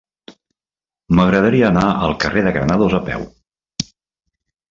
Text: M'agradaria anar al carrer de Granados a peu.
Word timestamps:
M'agradaria 1.17 1.67
anar 1.67 1.83
al 2.07 2.15
carrer 2.25 2.43
de 2.47 2.55
Granados 2.57 2.97
a 3.01 3.01
peu. 3.11 3.27